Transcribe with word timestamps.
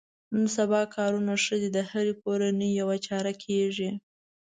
نن 0.33 0.45
سبا 0.57 0.81
کارونه 0.95 1.33
ښه 1.43 1.55
دي 1.61 1.69
د 1.73 1.79
هرې 1.89 2.13
کورنۍ 2.23 2.69
یوه 2.81 2.95
چاره 3.07 3.31
کېږي. 3.43 3.91